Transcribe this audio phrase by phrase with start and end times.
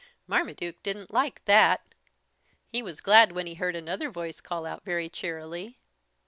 [0.25, 1.93] Marmaduke didn't like that.
[2.71, 5.77] He was glad when he heard another voice call out, very cheerily.